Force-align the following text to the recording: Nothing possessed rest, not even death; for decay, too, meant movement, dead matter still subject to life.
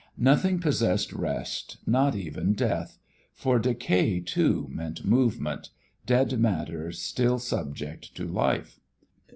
Nothing 0.17 0.57
possessed 0.57 1.13
rest, 1.13 1.77
not 1.85 2.15
even 2.15 2.53
death; 2.53 2.97
for 3.35 3.59
decay, 3.59 4.19
too, 4.19 4.67
meant 4.71 5.05
movement, 5.05 5.69
dead 6.07 6.39
matter 6.39 6.91
still 6.91 7.37
subject 7.37 8.15
to 8.15 8.25
life. 8.27 8.79